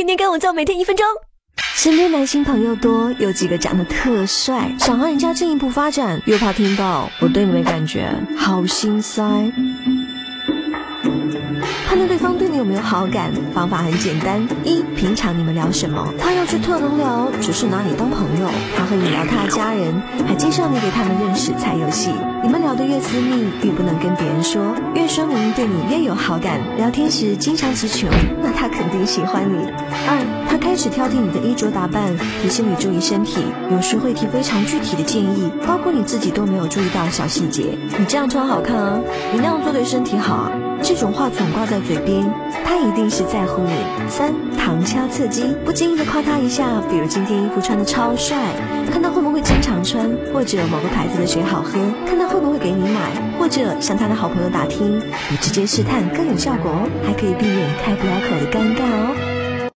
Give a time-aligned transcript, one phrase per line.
[0.00, 1.06] 天天跟我做，每天一分钟。
[1.74, 9.22] 身边男性朋友多，有几个长得特帅，想和人家进一步发展，又怕听到我对你没感觉，好心塞。
[11.90, 16.06] 判断对方对你有没有好感，方法很简单：一、平常你们聊什么？
[16.20, 18.46] 他要是特能聊，只是拿你当朋友；
[18.76, 22.12] 他和你聊他的家人，还介绍你给他们认识，才有戏。
[22.44, 26.60] 你们聊得越私密，越不能跟别人说，越说明对你越有好感。
[26.76, 28.08] 聊天时经常词穷，
[28.40, 29.56] 那他肯定喜欢你。
[30.06, 37.76] 二、他开始挑剔你的衣着打扮，提醒你注意身体，有时会提非常具体的建议，包括你自己都没有注意到的小细节。
[37.98, 39.00] 你这样穿好看啊，
[39.32, 40.52] 你那样做对身体好啊。
[40.82, 42.24] 这种话总挂在嘴边，
[42.64, 43.72] 他一定是在乎你。
[44.08, 48.36] 三旁敲侧击，不经意的夸他一下，比如今天衣服穿的超帅，
[48.90, 58.99] 看他会不会经常穿，或者某个牌子的水好喝，看他会不会给你买，或者向他的好朋友打听，比直接试探更有效果哦，还可以避免开不了口的尴尬哦。